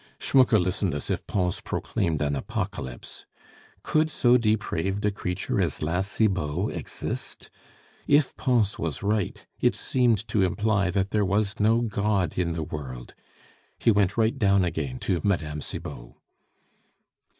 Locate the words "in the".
12.35-12.63